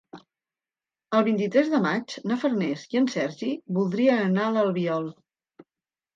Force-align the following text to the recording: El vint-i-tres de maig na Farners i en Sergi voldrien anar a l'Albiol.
El 1.17 1.25
vint-i-tres 1.27 1.69
de 1.73 1.81
maig 1.83 2.15
na 2.31 2.39
Farners 2.45 2.87
i 2.95 3.01
en 3.03 3.09
Sergi 3.17 3.51
voldrien 3.77 4.25
anar 4.25 4.49
a 4.49 4.57
l'Albiol. 4.59 5.09